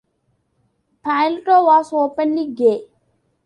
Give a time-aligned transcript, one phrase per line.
[1.05, 2.87] Polito was openly gay.